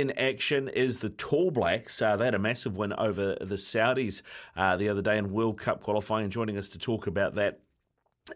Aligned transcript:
in 0.00 0.10
action 0.18 0.68
is 0.68 0.98
the 0.98 1.08
Tall 1.08 1.52
Blacks. 1.52 2.02
Uh, 2.02 2.16
they 2.16 2.24
had 2.24 2.34
a 2.34 2.38
massive 2.38 2.76
win 2.76 2.92
over 2.94 3.36
the 3.40 3.54
Saudis 3.54 4.22
uh, 4.56 4.76
the 4.76 4.88
other 4.88 5.02
day 5.02 5.16
in 5.16 5.32
World 5.32 5.60
Cup 5.60 5.82
qualifying. 5.84 6.30
Joining 6.30 6.58
us 6.58 6.68
to 6.70 6.78
talk 6.78 7.06
about 7.06 7.36
that 7.36 7.60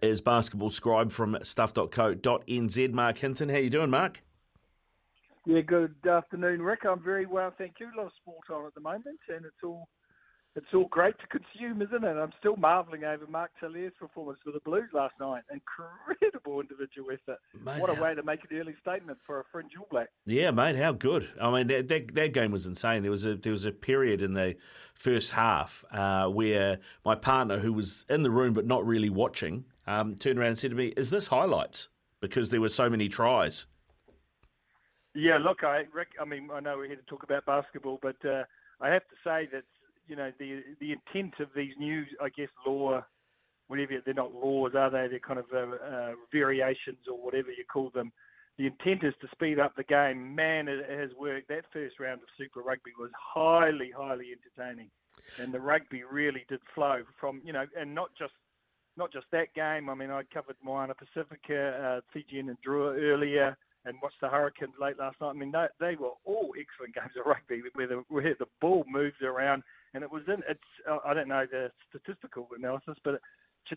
is 0.01 0.21
basketball 0.21 0.71
scribe 0.71 1.11
from 1.11 1.37
stuff.co.nz, 1.43 2.93
Marc 2.93 3.19
Hinton. 3.19 3.49
How 3.49 3.57
are 3.57 3.59
you 3.59 3.71
doing, 3.71 3.91
Marc? 3.91 4.23
Yeah, 5.47 5.63
good 5.63 5.97
afternoon, 6.09 6.63
Rick. 6.63 6.81
I'm 6.89 7.03
very 7.03 7.27
well, 7.27 7.53
thank 7.59 7.75
you. 7.81 7.87
A 7.87 7.97
lot 7.97 8.07
of 8.07 8.13
sport 8.21 8.51
on 8.51 8.67
at 8.67 8.75
the 8.75 8.81
moment, 8.81 9.19
and 9.29 9.45
it's 9.45 9.65
all 9.65 9.89
it's 10.57 10.67
all 10.75 10.89
great 10.91 11.15
to 11.21 11.27
consume, 11.27 11.83
isn't 11.83 12.05
it? 12.05 12.17
I'm 12.17 12.33
still 12.39 12.57
marvelling 12.57 13.05
over 13.05 13.27
Mark 13.27 13.51
Tele'a's 13.61 13.93
performance 13.99 14.39
for 14.45 14.51
the 14.51 14.61
Blues 14.61 14.89
last 14.93 15.15
night. 15.21 15.43
Incredible 15.53 16.61
individual 16.61 17.11
effort. 17.13 17.39
Mate, 17.65 17.81
what 17.81 17.97
a 17.97 18.03
way 18.03 18.15
to 18.15 18.23
make 18.23 18.41
an 18.51 18.59
early 18.59 18.75
statement 18.81 19.19
for 19.27 19.41
a 19.41 19.45
fringe 19.53 19.73
All 19.79 19.87
Black. 19.91 20.09
Yeah, 20.27 20.51
mate, 20.51 20.77
how 20.77 20.93
good. 20.93 21.29
I 21.41 21.51
mean, 21.51 21.69
that, 21.69 21.89
that, 21.89 22.15
that 22.15 22.33
game 22.33 22.51
was 22.51 22.67
insane. 22.67 23.03
There 23.03 23.11
was 23.11 23.25
a 23.25 23.37
there 23.37 23.53
was 23.53 23.67
a 23.67 23.73
period 23.73 24.23
in 24.23 24.33
the 24.33 24.57
first 24.95 25.33
half 25.33 25.85
uh, 25.93 26.29
where 26.29 26.79
my 27.05 27.15
partner, 27.15 27.59
who 27.59 27.73
was 27.73 28.05
in 28.09 28.23
the 28.23 28.31
room 28.31 28.53
but 28.53 28.67
not 28.67 28.85
really 28.87 29.11
watching, 29.11 29.65
um, 29.87 30.17
turned 30.17 30.39
around 30.39 30.49
and 30.49 30.59
said 30.59 30.71
to 30.71 30.77
me, 30.77 30.89
"Is 30.97 31.11
this 31.11 31.29
highlights?" 31.29 31.89
Because 32.21 32.51
there 32.51 32.61
were 32.61 32.69
so 32.69 32.91
many 32.91 33.09
tries. 33.09 33.67
Yeah, 35.15 35.39
look, 35.39 35.63
I, 35.63 35.85
Rick. 35.93 36.09
I 36.21 36.25
mean, 36.25 36.49
I 36.53 36.59
know 36.59 36.79
we're 36.79 36.89
here 36.89 36.97
to 36.97 37.03
talk 37.03 37.23
about 37.23 37.47
basketball, 37.47 38.01
but 38.03 38.17
uh, 38.25 38.43
I 38.81 38.89
have 38.89 39.03
to 39.03 39.15
say 39.23 39.49
that 39.53 39.65
you 40.09 40.17
know 40.17 40.33
the 40.39 40.63
the 40.81 40.93
intent 40.93 41.35
of 41.41 41.49
these 41.55 41.73
new, 41.79 42.05
I 42.23 42.29
guess, 42.31 42.49
law, 42.67 43.05
whatever 43.69 43.95
they're 44.05 44.15
not 44.15 44.35
laws, 44.35 44.73
are 44.75 44.91
they? 44.91 45.07
They're 45.09 45.19
kind 45.19 45.39
of 45.39 45.47
uh, 45.53 45.77
uh, 45.85 46.13
variations 46.33 46.99
or 47.11 47.23
whatever 47.23 47.49
you 47.51 47.65
call 47.71 47.91
them. 47.95 48.13
The 48.59 48.67
intent 48.67 49.05
is 49.05 49.15
to 49.21 49.29
speed 49.31 49.61
up 49.61 49.77
the 49.77 49.85
game. 49.85 50.35
Man, 50.35 50.67
it 50.67 50.85
has 50.91 51.11
worked. 51.19 51.49
That 51.49 51.65
first 51.73 52.01
round 52.01 52.21
of 52.23 52.29
Super 52.37 52.61
Rugby 52.61 52.91
was 52.99 53.11
highly, 53.15 53.93
highly 53.97 54.27
entertaining, 54.33 54.91
and 55.39 55.53
the 55.53 55.61
rugby 55.61 56.03
really 56.03 56.45
did 56.49 56.61
flow 56.75 57.03
from 57.21 57.41
you 57.45 57.53
know, 57.53 57.67
and 57.79 57.95
not 57.95 58.11
just 58.19 58.33
not 58.97 59.13
just 59.13 59.27
that 59.33 59.55
game. 59.55 59.89
I 59.89 59.95
mean, 59.95 60.11
I 60.11 60.23
covered 60.35 60.57
Moana 60.65 60.95
Pacifica, 60.95 61.99
uh, 61.99 62.01
Fijian 62.13 62.49
and 62.49 62.59
Drua 62.67 63.01
earlier 63.01 63.57
and 63.85 63.97
watched 64.03 64.21
the 64.21 64.29
Hurricanes 64.29 64.75
late 64.81 64.99
last 64.99 65.21
night. 65.21 65.31
I 65.31 65.33
mean, 65.33 65.53
they, 65.53 65.67
they 65.81 65.97
were 65.97 66.13
all 66.25 66.53
excellent 66.59 66.95
games 66.97 67.13
of 67.19 67.27
rugby 67.27 67.63
where 67.75 67.87
the, 67.87 68.05
where 68.09 68.37
the 68.39 68.47
ball 68.61 68.85
moves 68.89 69.21
around 69.23 69.63
and 69.95 70.03
it 70.03 70.11
was 70.11 70.23
in 70.29 70.43
it's 70.49 70.61
uh, 70.91 70.99
I 71.05 71.15
don't 71.15 71.29
know 71.29 71.47
the 71.51 71.71
statistical 71.89 72.49
analysis, 72.57 72.97
but 73.05 73.15
it, 73.15 73.21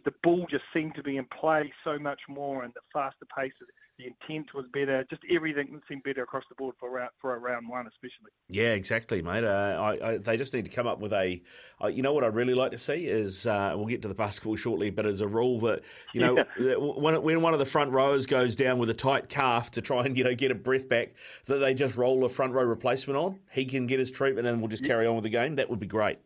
the 0.03 0.13
ball 0.23 0.45
just 0.49 0.63
seemed 0.73 0.95
to 0.95 1.03
be 1.03 1.17
in 1.17 1.25
play 1.39 1.71
so 1.83 1.99
much 1.99 2.19
more, 2.29 2.63
and 2.63 2.73
the 2.73 2.81
faster 2.93 3.25
pace, 3.37 3.51
the 3.97 4.05
intent 4.05 4.53
was 4.53 4.65
better. 4.73 5.05
Just 5.09 5.21
everything 5.33 5.79
seemed 5.87 6.03
better 6.03 6.23
across 6.23 6.43
the 6.49 6.55
board 6.55 6.75
for 6.79 6.89
round, 6.89 7.11
for 7.19 7.35
a 7.35 7.39
round 7.39 7.67
one, 7.69 7.87
especially. 7.87 8.31
Yeah, 8.49 8.73
exactly, 8.73 9.21
mate. 9.21 9.43
Uh, 9.43 9.77
I, 9.79 10.11
I, 10.11 10.17
they 10.17 10.37
just 10.37 10.53
need 10.53 10.65
to 10.65 10.71
come 10.71 10.87
up 10.87 10.99
with 10.99 11.13
a. 11.13 11.41
Uh, 11.83 11.87
you 11.87 12.01
know 12.01 12.13
what 12.13 12.23
I'd 12.23 12.35
really 12.35 12.53
like 12.53 12.71
to 12.71 12.77
see 12.77 13.07
is 13.07 13.47
uh, 13.47 13.73
we'll 13.75 13.87
get 13.87 14.01
to 14.03 14.07
the 14.07 14.13
basketball 14.13 14.55
shortly, 14.55 14.89
but 14.89 15.05
as 15.05 15.21
a 15.21 15.27
rule 15.27 15.59
that 15.61 15.81
you 16.13 16.21
know 16.21 16.43
yeah. 16.59 16.75
when 16.75 17.21
when 17.21 17.41
one 17.41 17.53
of 17.53 17.59
the 17.59 17.65
front 17.65 17.91
rowers 17.91 18.25
goes 18.25 18.55
down 18.55 18.79
with 18.79 18.89
a 18.89 18.93
tight 18.93 19.29
calf 19.29 19.71
to 19.71 19.81
try 19.81 20.05
and 20.05 20.17
you 20.17 20.23
know 20.23 20.35
get 20.35 20.51
a 20.51 20.55
breath 20.55 20.87
back, 20.89 21.13
that 21.45 21.57
they 21.57 21.73
just 21.73 21.95
roll 21.97 22.23
a 22.25 22.29
front 22.29 22.53
row 22.53 22.63
replacement 22.63 23.17
on. 23.17 23.39
He 23.51 23.65
can 23.65 23.87
get 23.87 23.99
his 23.99 24.11
treatment, 24.11 24.47
and 24.47 24.61
we'll 24.61 24.69
just 24.69 24.85
carry 24.85 25.05
on 25.05 25.15
with 25.15 25.23
the 25.23 25.29
game. 25.29 25.55
That 25.55 25.69
would 25.69 25.79
be 25.79 25.87
great. 25.87 26.19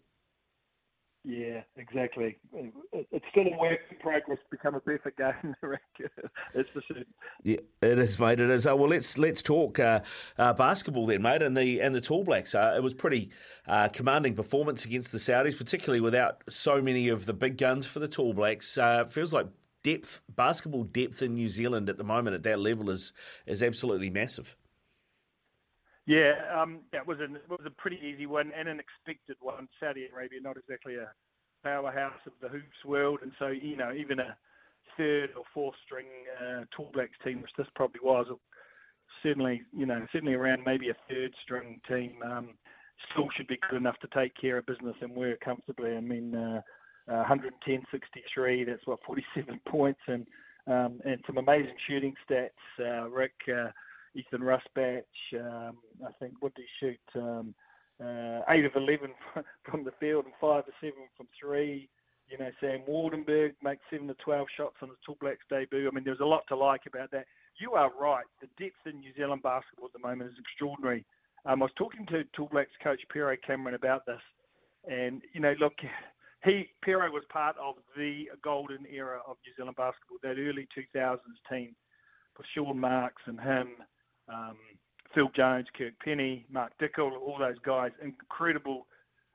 Yeah, 1.25 1.61
exactly. 1.75 2.37
It's 2.93 3.25
still 3.31 3.47
a 3.47 3.57
work 3.57 3.79
in 3.89 3.97
progress 3.97 4.37
become 4.51 4.75
a 4.75 4.79
perfect 4.79 5.17
game. 5.17 5.55
it's 6.53 6.69
for 6.69 6.83
certain. 6.87 7.05
Yeah, 7.41 7.57
it 7.81 7.97
is, 7.97 8.19
mate. 8.19 8.39
It 8.39 8.51
is. 8.51 8.67
Uh, 8.67 8.75
well, 8.75 8.89
let's 8.89 9.17
let's 9.17 9.41
talk 9.41 9.79
uh, 9.79 10.01
uh, 10.37 10.53
basketball 10.53 11.07
then, 11.07 11.23
mate. 11.23 11.41
And 11.41 11.57
the 11.57 11.81
and 11.81 11.95
the 11.95 12.01
Tall 12.01 12.23
Blacks. 12.23 12.53
Uh, 12.53 12.75
it 12.77 12.83
was 12.83 12.93
pretty 12.93 13.31
uh, 13.67 13.89
commanding 13.89 14.35
performance 14.35 14.85
against 14.85 15.11
the 15.11 15.17
Saudis, 15.17 15.57
particularly 15.57 15.99
without 15.99 16.43
so 16.47 16.79
many 16.79 17.09
of 17.09 17.25
the 17.25 17.33
big 17.33 17.57
guns 17.57 17.87
for 17.87 17.99
the 17.99 18.07
Tall 18.07 18.33
Blacks. 18.33 18.77
Uh, 18.77 19.05
feels 19.05 19.33
like 19.33 19.47
depth, 19.81 20.21
basketball 20.29 20.83
depth 20.83 21.23
in 21.23 21.33
New 21.33 21.49
Zealand 21.49 21.89
at 21.89 21.97
the 21.97 22.03
moment 22.03 22.35
at 22.35 22.43
that 22.43 22.59
level 22.59 22.91
is 22.91 23.13
is 23.47 23.63
absolutely 23.63 24.11
massive. 24.11 24.55
Yeah, 26.07 26.33
um, 26.55 26.81
it 26.93 27.05
was 27.05 27.19
a 27.19 27.23
it 27.23 27.49
was 27.49 27.65
a 27.65 27.71
pretty 27.71 27.97
easy 27.97 28.27
one 28.27 28.51
and 28.57 28.67
an 28.67 28.79
expected 28.79 29.37
one. 29.41 29.67
Saudi 29.79 30.07
Arabia, 30.13 30.39
not 30.41 30.57
exactly 30.57 30.95
a 30.95 31.11
powerhouse 31.63 32.19
of 32.27 32.33
the 32.41 32.47
hoops 32.47 32.85
world, 32.85 33.19
and 33.23 33.31
so 33.39 33.47
you 33.47 33.75
know 33.75 33.91
even 33.91 34.19
a 34.19 34.37
third 34.97 35.31
or 35.35 35.43
fourth 35.51 35.75
string 35.83 36.05
uh, 36.39 36.61
Tall 36.75 36.91
Blacks 36.93 37.17
team, 37.23 37.41
which 37.41 37.51
this 37.57 37.67
probably 37.75 38.01
was, 38.03 38.27
certainly 39.23 39.63
you 39.75 39.87
know 39.87 40.05
certainly 40.11 40.35
around 40.35 40.61
maybe 40.63 40.89
a 40.89 40.97
third 41.09 41.33
string 41.41 41.81
team, 41.87 42.13
um, 42.23 42.49
still 43.11 43.27
should 43.35 43.47
be 43.47 43.59
good 43.67 43.77
enough 43.77 43.97
to 43.99 44.07
take 44.13 44.33
care 44.39 44.59
of 44.59 44.65
business 44.67 44.95
and 45.01 45.11
work 45.11 45.39
comfortably. 45.39 45.97
I 45.97 46.01
mean, 46.01 46.35
uh, 46.35 46.61
uh, 47.11 47.23
110-63, 47.25 48.65
that's 48.65 48.85
what 48.85 48.99
47 49.05 49.59
points 49.67 50.01
and 50.07 50.27
um, 50.67 50.99
and 51.03 51.19
some 51.25 51.37
amazing 51.39 51.75
shooting 51.87 52.13
stats. 52.29 52.49
Uh, 52.79 53.09
Rick. 53.09 53.33
Uh, 53.51 53.69
Ethan 54.15 54.41
Rusbatch. 54.41 55.03
Um, 55.33 55.77
I 56.05 56.11
think 56.19 56.33
what 56.39 56.53
did 56.55 56.65
he 56.65 56.85
shoot? 56.85 57.21
Um, 57.21 57.53
uh, 58.03 58.41
eight 58.49 58.65
of 58.65 58.75
eleven 58.75 59.11
from 59.69 59.83
the 59.83 59.93
field 59.99 60.25
and 60.25 60.33
five 60.39 60.67
of 60.67 60.73
seven 60.81 61.07
from 61.15 61.27
three. 61.39 61.89
You 62.29 62.39
know, 62.39 62.49
Sam 62.59 62.81
Waardenburg 62.89 63.53
makes 63.63 63.83
seven 63.91 64.07
to 64.07 64.15
twelve 64.15 64.47
shots 64.57 64.75
on 64.81 64.89
his 64.89 64.97
Tall 65.05 65.17
Blacks 65.21 65.45
debut. 65.49 65.87
I 65.87 65.93
mean, 65.93 66.03
there's 66.03 66.19
a 66.19 66.25
lot 66.25 66.43
to 66.49 66.55
like 66.55 66.81
about 66.87 67.11
that. 67.11 67.25
You 67.59 67.73
are 67.73 67.91
right. 67.99 68.25
The 68.41 68.47
depth 68.61 68.85
in 68.85 68.99
New 68.99 69.13
Zealand 69.15 69.43
basketball 69.43 69.87
at 69.87 69.93
the 69.93 70.07
moment 70.07 70.31
is 70.31 70.39
extraordinary. 70.39 71.05
Um, 71.45 71.61
I 71.61 71.65
was 71.65 71.71
talking 71.77 72.05
to 72.07 72.23
Tall 72.35 72.49
Blacks 72.51 72.71
coach 72.83 73.01
Pero 73.09 73.35
Cameron 73.45 73.75
about 73.75 74.05
this, 74.05 74.21
and 74.89 75.21
you 75.33 75.39
know, 75.39 75.53
look, 75.59 75.73
he 76.43 76.69
Pero 76.81 77.09
was 77.11 77.23
part 77.29 77.55
of 77.57 77.75
the 77.95 78.25
golden 78.43 78.85
era 78.91 79.19
of 79.27 79.37
New 79.45 79.53
Zealand 79.55 79.77
basketball, 79.77 80.17
that 80.23 80.39
early 80.39 80.67
2000s 80.77 81.19
team, 81.49 81.75
with 82.37 82.47
Sean 82.53 82.79
Marks 82.79 83.23
and 83.25 83.39
him, 83.39 83.69
um, 84.29 84.57
Phil 85.13 85.29
Jones, 85.35 85.67
Kirk 85.77 85.93
Penney, 86.03 86.45
Mark 86.51 86.73
Dickel, 86.81 87.11
all 87.11 87.37
those 87.39 87.59
guys, 87.65 87.91
incredible, 88.03 88.85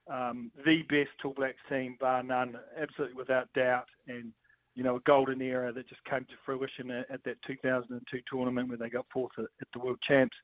um, 0.09 0.51
the 0.65 0.83
best 0.83 1.11
Tall 1.23 1.33
Blacks 1.33 1.57
team, 1.69 1.97
bar 2.01 2.23
none, 2.23 2.57
absolutely 2.81 3.17
without 3.17 3.53
doubt, 3.55 3.87
and 4.09 4.33
you 4.75 4.83
know 4.85 4.97
a 4.97 5.01
golden 5.01 5.41
era 5.41 5.73
that 5.73 5.89
just 5.89 6.05
came 6.05 6.25
to 6.25 6.35
fruition 6.45 6.91
at, 6.91 7.11
at 7.11 7.25
that 7.25 7.37
2002 7.47 8.21
tournament 8.31 8.69
where 8.69 8.79
they 8.79 8.91
got 8.91 9.07
fourth 9.13 9.33
at, 9.39 9.45
at 9.61 9.69
the 9.73 9.79
World 9.79 9.99
Champs. 10.07 10.37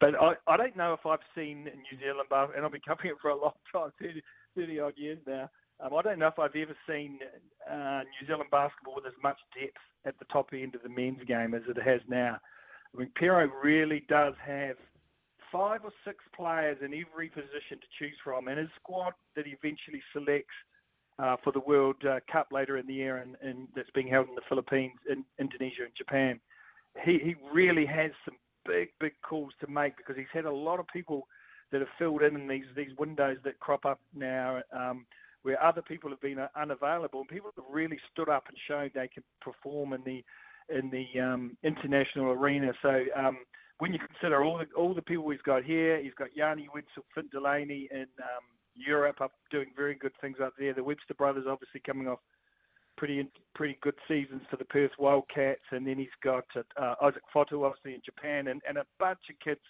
But 0.00 0.14
I, 0.20 0.34
I 0.46 0.56
don't 0.56 0.76
know 0.76 0.94
if 0.94 1.04
I've 1.04 1.18
seen 1.34 1.64
New 1.64 1.98
Zealand 2.00 2.28
and 2.30 2.64
I've 2.64 2.72
been 2.72 2.80
covering 2.86 3.10
it 3.10 3.16
for 3.20 3.30
a 3.30 3.40
long 3.40 3.52
time, 3.72 3.90
30, 4.00 4.22
30 4.56 4.80
odd 4.80 4.94
years 4.96 5.18
now. 5.26 5.50
Um, 5.78 5.94
I 5.94 6.02
don't 6.02 6.18
know 6.18 6.26
if 6.26 6.38
I've 6.38 6.56
ever 6.56 6.76
seen 6.88 7.18
uh, 7.70 8.00
New 8.20 8.26
Zealand 8.26 8.50
basketball 8.50 8.96
with 8.96 9.06
as 9.06 9.22
much 9.22 9.38
depth 9.58 9.76
at 10.04 10.18
the 10.18 10.24
top 10.26 10.50
end 10.52 10.74
of 10.74 10.82
the 10.82 10.88
men's 10.88 11.22
game 11.26 11.54
as 11.54 11.62
it 11.68 11.80
has 11.82 12.00
now. 12.08 12.38
I 12.94 12.98
mean, 12.98 13.10
Pero 13.14 13.48
really 13.62 14.04
does 14.08 14.34
have 14.44 14.76
five 15.52 15.80
or 15.84 15.92
six 16.04 16.18
players 16.34 16.78
in 16.80 16.92
every 16.94 17.28
position 17.28 17.78
to 17.80 17.86
choose 17.98 18.16
from, 18.22 18.48
and 18.48 18.58
his 18.58 18.68
squad 18.80 19.14
that 19.36 19.46
he 19.46 19.52
eventually 19.52 20.02
selects 20.12 20.54
uh, 21.18 21.36
for 21.42 21.52
the 21.52 21.60
World 21.60 21.96
uh, 22.08 22.20
Cup 22.30 22.48
later 22.50 22.78
in 22.78 22.86
the 22.86 22.94
year, 22.94 23.18
and, 23.18 23.36
and, 23.42 23.68
that's 23.76 23.90
being 23.90 24.08
held 24.08 24.28
in 24.28 24.34
the 24.34 24.40
Philippines, 24.48 24.98
in 25.08 25.24
Indonesia, 25.38 25.82
and 25.84 25.92
Japan. 25.96 26.40
He 27.04 27.18
he 27.22 27.34
really 27.52 27.86
has 27.86 28.10
some 28.24 28.36
big 28.66 28.88
big 28.98 29.12
calls 29.22 29.52
to 29.60 29.70
make 29.70 29.96
because 29.96 30.16
he's 30.16 30.32
had 30.32 30.44
a 30.44 30.52
lot 30.52 30.80
of 30.80 30.86
people 30.88 31.28
that 31.70 31.80
have 31.80 31.88
filled 31.98 32.22
in 32.22 32.36
in 32.36 32.48
these 32.48 32.64
these 32.74 32.96
windows 32.98 33.36
that 33.44 33.60
crop 33.60 33.84
up 33.84 34.00
now. 34.14 34.62
Um, 34.72 35.06
where 35.42 35.62
other 35.62 35.80
people 35.80 36.10
have 36.10 36.20
been 36.20 36.38
unavailable, 36.54 37.20
and 37.20 37.28
people 37.28 37.50
have 37.56 37.64
really 37.70 37.98
stood 38.12 38.28
up 38.28 38.44
and 38.48 38.56
shown 38.68 38.90
they 38.94 39.08
can 39.08 39.22
perform 39.40 39.94
in 39.94 40.02
the 40.04 40.22
in 40.70 40.90
the 40.90 41.20
um, 41.20 41.56
international 41.62 42.30
arena. 42.30 42.72
So 42.82 43.04
um, 43.16 43.38
when 43.78 43.92
you 43.92 43.98
consider 43.98 44.44
all 44.44 44.58
the 44.58 44.66
all 44.76 44.94
the 44.94 45.02
people 45.02 45.28
he's 45.30 45.40
got 45.42 45.64
here, 45.64 46.00
he's 46.02 46.14
got 46.14 46.28
Yanni 46.36 46.68
Wetzell, 46.74 47.04
Finn 47.14 47.28
Delaney 47.32 47.88
in 47.90 48.06
um, 48.18 48.44
Europe 48.74 49.20
up 49.20 49.32
doing 49.50 49.68
very 49.76 49.94
good 49.94 50.12
things 50.20 50.36
up 50.42 50.52
there. 50.58 50.74
The 50.74 50.84
Webster 50.84 51.14
brothers 51.14 51.46
obviously 51.48 51.80
coming 51.84 52.08
off 52.08 52.20
pretty 52.96 53.26
pretty 53.54 53.78
good 53.82 53.94
seasons 54.06 54.42
for 54.50 54.56
the 54.56 54.64
Perth 54.64 54.92
Wildcats, 54.98 55.64
and 55.72 55.86
then 55.86 55.96
he's 55.96 56.08
got 56.22 56.44
uh, 56.56 56.94
Isaac 57.02 57.22
Fotu 57.34 57.64
obviously 57.64 57.94
in 57.94 58.02
Japan, 58.04 58.48
and, 58.48 58.60
and 58.68 58.78
a 58.78 58.84
bunch 58.98 59.20
of 59.30 59.38
kids 59.42 59.60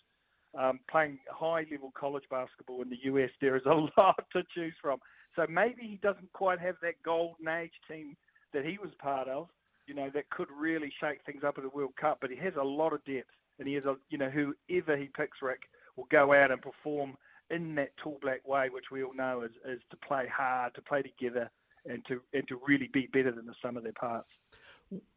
um, 0.58 0.81
playing 0.91 1.19
high 1.31 1.64
level 1.70 1.93
college 1.99 2.25
basketball 2.31 2.82
in 2.82 2.91
the 2.91 2.99
US. 3.05 3.31
There 3.41 3.56
is 3.56 3.62
a 3.67 3.75
lot 4.00 4.25
to 4.32 4.43
choose 4.55 4.75
from. 4.82 4.99
So 5.37 5.46
maybe 5.49 5.82
he 5.82 5.99
doesn't 6.03 6.32
quite 6.32 6.58
have 6.58 6.75
that 6.82 6.94
golden 7.05 7.46
age 7.49 7.73
team 7.88 8.17
that 8.53 8.64
he 8.64 8.79
was 8.79 8.91
part 8.99 9.29
of, 9.29 9.49
you 9.91 9.97
know, 9.97 10.09
that 10.15 10.31
could 10.31 10.47
really 10.57 10.93
shake 11.01 11.19
things 11.27 11.43
up 11.43 11.59
at 11.59 11.65
the 11.65 11.71
World 11.71 11.97
Cup. 12.01 12.19
But 12.21 12.31
he 12.31 12.37
has 12.37 12.55
a 12.55 12.63
lot 12.63 12.93
of 12.93 13.05
depth, 13.05 13.31
and 13.59 13.67
he 13.67 13.75
has 13.75 13.87
a, 13.87 13.97
you 14.09 14.19
know, 14.19 14.31
whoever 14.31 14.97
he 14.97 15.09
picks, 15.09 15.43
Rick, 15.43 15.63
will 15.97 16.07
go 16.13 16.33
out 16.33 16.53
and 16.53 16.63
perform 16.63 17.17
in 17.51 17.75
that 17.75 17.97
tall 17.97 18.17
black 18.23 18.47
way, 18.47 18.69
which 18.69 18.93
we 18.93 19.03
all 19.03 19.13
know 19.15 19.43
is, 19.43 19.51
is 19.67 19.81
to 19.91 19.97
play 19.97 20.29
hard, 20.33 20.77
to 20.77 20.83
play 20.83 21.03
together, 21.03 21.51
and 21.87 22.05
to 22.06 22.21
and 22.32 22.47
to 22.49 22.61
really 22.67 22.88
be 22.93 23.09
better 23.12 23.32
than 23.32 23.47
the 23.47 23.55
sum 23.62 23.77
of 23.77 23.82
their 23.82 23.93
parts. 23.93 24.29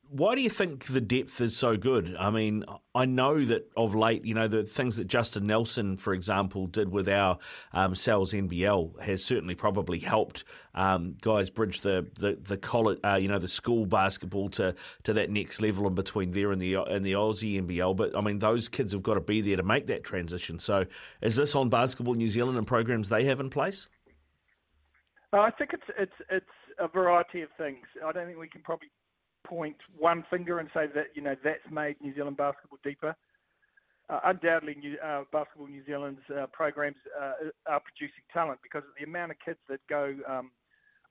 Why 0.10 0.36
do 0.36 0.42
you 0.42 0.50
think 0.50 0.86
the 0.86 1.02
depth 1.02 1.42
is 1.42 1.58
so 1.58 1.76
good? 1.76 2.16
I 2.20 2.30
mean, 2.30 2.66
I 2.94 3.06
know 3.06 3.44
that 3.46 3.72
of 3.76 3.96
late, 3.96 4.24
you 4.26 4.36
know, 4.36 4.48
the 4.48 4.64
things 4.64 4.98
that 4.98 5.06
Justin 5.06 5.48
Nelson, 5.48 5.98
for 5.98 6.14
example, 6.14 6.68
did 6.68 6.90
with 6.90 7.10
our 7.10 7.40
um, 7.72 7.96
Sal's 7.96 8.34
NBL 8.34 9.02
has 9.02 9.26
certainly 9.26 9.56
probably 9.56 9.98
helped 9.98 10.44
um, 10.76 11.16
guys 11.22 11.50
bridge 11.50 11.82
the 11.82 12.06
the, 12.20 12.38
the 12.40 12.58
college, 12.58 13.00
uh, 13.04 13.18
you 13.20 13.28
know, 13.28 13.40
the 13.40 13.48
school 13.48 13.88
basketball 13.88 14.50
to, 14.50 14.76
to 15.02 15.14
that 15.14 15.32
next 15.32 15.62
level 15.62 15.88
in 15.88 15.96
between 15.96 16.32
there 16.32 16.52
and 16.52 16.62
the 16.62 16.76
and 16.76 17.04
the 17.04 17.14
Aussie 17.14 17.60
NBL. 17.60 17.96
But 17.96 18.16
I 18.16 18.22
mean, 18.22 18.38
those 18.38 18.70
kids 18.70 18.94
have 18.94 19.02
got 19.02 19.16
to 19.16 19.22
be 19.22 19.42
there 19.42 19.58
to 19.58 19.64
make 19.64 19.88
that 19.88 20.04
transition. 20.04 20.60
So, 20.60 20.86
is 21.22 21.38
this 21.38 21.56
on 21.56 21.70
Basketball 21.70 22.14
New 22.14 22.30
Zealand 22.30 22.60
and 22.60 22.68
programs 22.68 23.10
they 23.10 23.24
have 23.24 23.40
in 23.40 23.50
place? 23.50 23.88
I 25.40 25.52
think 25.52 25.72
it's 25.74 25.84
it's 25.98 26.12
it's 26.30 26.46
a 26.80 26.88
variety 26.88 27.42
of 27.42 27.50
things. 27.58 27.86
I 28.06 28.12
don't 28.12 28.28
think 28.28 28.38
we 28.38 28.50
can 28.50 28.62
probably 28.62 28.90
point 29.46 29.78
one 29.98 30.24
finger 30.30 30.60
and 30.60 30.70
say 30.74 30.86
that 30.94 31.08
you 31.16 31.22
know 31.22 31.36
that's 31.44 31.60
made 31.72 31.96
New 32.02 32.14
Zealand 32.14 32.38
basketball 32.38 32.80
deeper. 32.84 33.16
Uh, 34.10 34.20
undoubtedly, 34.26 34.76
New, 34.80 34.98
uh, 35.04 35.24
Basketball 35.32 35.68
New 35.68 35.84
Zealand's 35.86 36.22
uh, 36.30 36.46
programs 36.52 36.98
uh, 37.20 37.50
are 37.68 37.80
producing 37.80 38.24
talent 38.34 38.60
because 38.62 38.84
the 39.00 39.06
amount 39.06 39.32
of 39.32 39.38
kids 39.44 39.60
that 39.70 39.80
go 39.90 40.14
um, 40.30 40.52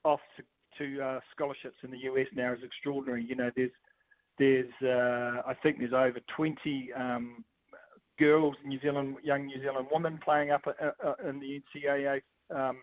off 0.04 0.20
to, 0.36 0.42
to 0.78 1.02
uh, 1.02 1.20
scholarships 1.34 1.76
in 1.82 1.90
the 1.90 1.98
US 1.98 2.26
now 2.34 2.52
is 2.52 2.60
extraordinary. 2.62 3.25
You 3.25 3.34
know, 3.34 3.50
there's 3.56 3.70
there's 4.38 4.72
uh, 4.82 5.42
I 5.46 5.54
think 5.62 5.78
there's 5.78 5.94
over 5.94 6.20
20 6.36 6.90
um, 6.92 7.44
girls, 8.18 8.54
New 8.64 8.78
Zealand 8.80 9.16
young 9.25 9.46
New 9.46 9.60
Zealand 9.60 9.88
women 9.90 10.20
playing 10.22 10.50
up 10.50 10.62
in 11.26 11.40
the 11.40 11.62
NCAA 11.75 12.20
um, 12.54 12.82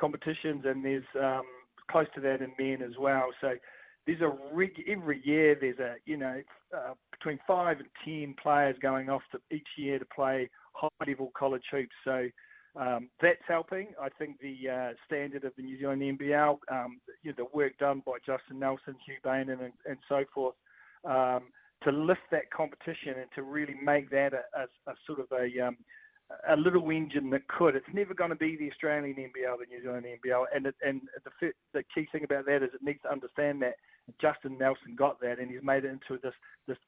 competitions, 0.00 0.64
and 0.64 0.84
there's 0.84 1.04
um, 1.20 1.42
close 1.90 2.06
to 2.14 2.20
that 2.20 2.40
in 2.40 2.52
men 2.58 2.82
as 2.82 2.96
well. 2.98 3.28
So 3.40 3.54
there's 4.06 4.20
a 4.20 4.32
rig 4.52 4.72
every 4.88 5.20
year. 5.24 5.56
There's 5.60 5.78
a 5.78 5.96
you 6.06 6.16
know 6.16 6.40
uh, 6.76 6.94
between 7.12 7.38
five 7.46 7.78
and 7.78 7.88
ten 8.04 8.34
players 8.42 8.76
going 8.80 9.10
off 9.10 9.22
to 9.32 9.38
each 9.54 9.68
year 9.76 9.98
to 9.98 10.06
play 10.06 10.48
high 10.72 10.88
level 11.06 11.30
college 11.36 11.64
hoops. 11.70 11.94
So 12.04 12.28
um, 12.76 13.08
that's 13.20 13.42
helping. 13.48 13.88
I 14.00 14.08
think 14.18 14.38
the 14.40 14.68
uh, 14.68 14.92
standard 15.06 15.44
of 15.44 15.52
the 15.56 15.62
New 15.62 15.78
Zealand 15.78 16.02
NBL, 16.02 16.58
um, 16.70 17.00
you 17.22 17.32
know, 17.32 17.44
the 17.44 17.56
work 17.56 17.76
done 17.78 18.02
by 18.06 18.18
Justin 18.24 18.60
Nelson, 18.60 18.94
Hugh 19.04 19.16
Bain, 19.24 19.50
and, 19.50 19.60
and 19.60 19.98
so 20.08 20.24
forth, 20.32 20.54
um, 21.04 21.48
to 21.82 21.90
lift 21.90 22.20
that 22.30 22.50
competition 22.52 23.14
and 23.18 23.30
to 23.34 23.42
really 23.42 23.74
make 23.82 24.10
that 24.10 24.32
a, 24.34 24.60
a, 24.60 24.92
a 24.92 24.94
sort 25.06 25.18
of 25.18 25.26
a 25.32 25.66
um, 25.66 25.76
a 26.48 26.56
little 26.56 26.88
engine 26.90 27.30
that 27.30 27.46
could. 27.48 27.74
It's 27.74 27.86
never 27.92 28.14
going 28.14 28.30
to 28.30 28.36
be 28.36 28.56
the 28.56 28.70
Australian 28.70 29.16
NBL, 29.16 29.58
the 29.58 29.66
New 29.68 29.82
Zealand 29.82 30.06
NBL, 30.06 30.44
and 30.54 30.66
it, 30.66 30.74
and 30.82 31.02
the 31.24 31.52
the 31.72 31.82
key 31.94 32.06
thing 32.12 32.24
about 32.24 32.46
that 32.46 32.62
is 32.62 32.70
it 32.74 32.82
needs 32.82 33.02
to 33.02 33.10
understand 33.10 33.62
that 33.62 33.74
Justin 34.20 34.56
Nelson 34.58 34.94
got 34.96 35.20
that, 35.20 35.38
and 35.38 35.50
he's 35.50 35.62
made 35.62 35.84
it 35.84 35.90
into 35.90 36.20
this 36.22 36.34
this 36.66 36.78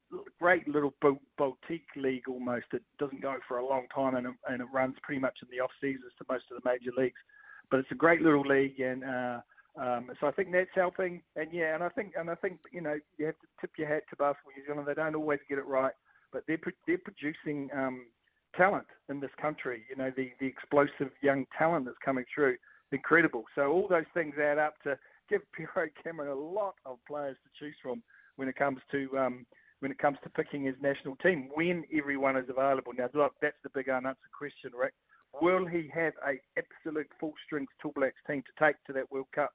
great 0.40 0.66
little 0.68 0.94
boutique 1.00 1.88
league 1.96 2.28
almost. 2.28 2.66
It 2.72 2.82
doesn't 2.98 3.22
go 3.22 3.36
for 3.46 3.58
a 3.58 3.66
long 3.66 3.86
time, 3.94 4.14
and 4.14 4.26
it, 4.28 4.34
and 4.48 4.60
it 4.60 4.68
runs 4.72 4.96
pretty 5.02 5.20
much 5.20 5.38
in 5.42 5.48
the 5.50 5.62
off 5.62 5.70
seasons 5.80 6.12
to 6.18 6.24
most 6.30 6.44
of 6.50 6.62
the 6.62 6.68
major 6.68 6.92
leagues. 6.96 7.20
But 7.70 7.80
it's 7.80 7.92
a 7.92 7.96
great 7.96 8.22
little 8.22 8.42
league, 8.42 8.80
and 8.80 9.04
uh, 9.04 9.40
um, 9.80 10.10
so 10.20 10.26
I 10.26 10.32
think 10.32 10.52
that's 10.52 10.70
helping. 10.74 11.22
And 11.36 11.52
yeah, 11.52 11.74
and 11.74 11.82
I 11.82 11.88
think 11.88 12.12
and 12.16 12.30
I 12.30 12.34
think 12.36 12.58
you 12.72 12.80
know 12.80 12.96
you 13.18 13.26
have 13.26 13.38
to 13.40 13.46
tip 13.60 13.70
your 13.76 13.88
hat 13.88 14.04
to 14.10 14.16
Basketball 14.16 14.52
New 14.56 14.66
Zealand. 14.66 14.86
They 14.86 14.94
don't 14.94 15.14
always 15.14 15.40
get 15.48 15.58
it 15.58 15.66
right, 15.66 15.94
but 16.32 16.44
they're 16.46 16.60
they're 16.86 16.98
producing 16.98 17.70
um, 17.74 18.06
talent 18.56 18.86
in 19.08 19.20
this 19.20 19.30
country. 19.40 19.84
You 19.88 19.96
know 19.96 20.12
the 20.16 20.32
the 20.40 20.46
explosive 20.46 21.10
young 21.22 21.46
talent 21.56 21.86
that's 21.86 21.98
coming 22.04 22.24
through, 22.34 22.56
incredible. 22.90 23.44
So 23.54 23.70
all 23.70 23.88
those 23.88 24.10
things 24.14 24.34
add 24.38 24.58
up 24.58 24.74
to 24.84 24.98
give 25.28 25.42
Pero 25.52 25.88
Cameron 26.02 26.30
a 26.30 26.34
lot 26.34 26.74
of 26.86 26.98
players 27.06 27.36
to 27.44 27.64
choose 27.64 27.76
from 27.82 28.02
when 28.36 28.48
it 28.48 28.56
comes 28.56 28.78
to 28.92 29.18
um, 29.18 29.46
when 29.80 29.90
it 29.90 29.98
comes 29.98 30.18
to 30.22 30.30
picking 30.30 30.64
his 30.64 30.76
national 30.80 31.16
team 31.16 31.48
when 31.54 31.84
everyone 31.96 32.36
is 32.36 32.48
available. 32.48 32.92
Now, 32.96 33.08
look, 33.14 33.34
that's 33.42 33.56
the 33.62 33.70
big 33.70 33.88
unanswered 33.88 34.32
question, 34.36 34.70
Rick. 34.78 34.94
Will 35.40 35.66
he 35.66 35.90
have 35.94 36.12
a 36.26 36.38
absolute 36.58 37.08
full 37.18 37.32
strength 37.46 37.72
All 37.84 37.92
Blacks 37.96 38.20
team 38.26 38.42
to 38.42 38.64
take 38.64 38.76
to 38.86 38.92
that 38.92 39.10
World 39.10 39.26
Cup 39.34 39.52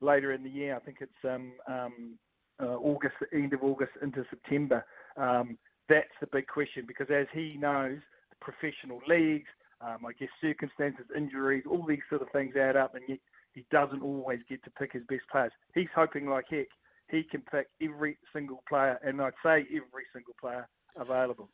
later 0.00 0.32
in 0.32 0.42
the 0.42 0.50
year? 0.50 0.76
I 0.76 0.80
think 0.80 0.98
it's 1.00 1.12
um, 1.24 1.52
um, 1.68 2.18
uh, 2.60 2.74
August, 2.74 3.14
end 3.32 3.52
of 3.52 3.62
August 3.62 3.92
into 4.02 4.24
September. 4.28 4.84
Um, 5.16 5.58
that's 5.88 6.12
the 6.20 6.26
big 6.32 6.46
question 6.48 6.84
because, 6.86 7.06
as 7.10 7.26
he 7.32 7.56
knows, 7.58 7.98
professional 8.42 9.00
leagues, 9.08 9.48
um, 9.80 9.98
I 10.06 10.12
guess 10.18 10.28
circumstances, 10.40 11.06
injuries, 11.16 11.64
all 11.68 11.84
these 11.86 12.02
sort 12.08 12.22
of 12.22 12.28
things 12.30 12.54
add 12.56 12.76
up, 12.76 12.94
and 12.94 13.04
yet 13.08 13.18
he 13.54 13.64
doesn't 13.70 14.02
always 14.02 14.40
get 14.48 14.62
to 14.64 14.70
pick 14.70 14.92
his 14.92 15.02
best 15.08 15.22
players. 15.30 15.52
He's 15.74 15.88
hoping 15.94 16.28
like 16.28 16.46
heck 16.50 16.68
he 17.10 17.22
can 17.22 17.42
pick 17.42 17.68
every 17.80 18.16
single 18.32 18.62
player, 18.68 18.98
and 19.04 19.20
I'd 19.20 19.32
say 19.42 19.66
every 19.70 20.04
single 20.12 20.34
player 20.40 20.68
available. 20.96 21.48